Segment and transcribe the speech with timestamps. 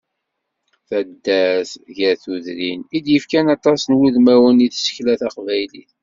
[0.87, 5.91] D taddart gar tudrin, i d-yefkan aṭas n wudmawen n tsekla taqbaylit.